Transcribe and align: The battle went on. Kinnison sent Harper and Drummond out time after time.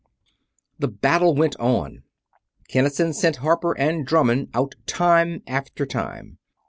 The 0.79 0.87
battle 0.87 1.35
went 1.35 1.55
on. 1.59 2.01
Kinnison 2.67 3.13
sent 3.13 3.35
Harper 3.35 3.77
and 3.77 4.03
Drummond 4.03 4.49
out 4.55 4.73
time 4.87 5.43
after 5.45 5.85
time. 5.85 6.39